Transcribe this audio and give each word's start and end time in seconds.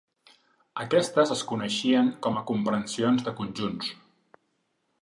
Aquestes 0.85 1.33
es 1.35 1.43
coneixien 1.51 2.09
com 2.29 2.41
a 2.41 2.45
comprensions 2.53 3.29
de 3.31 3.37
conjunts. 3.43 3.95